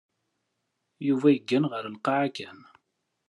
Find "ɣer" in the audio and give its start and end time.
1.71-1.85